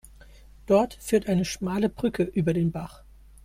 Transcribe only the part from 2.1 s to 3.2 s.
über den Bach.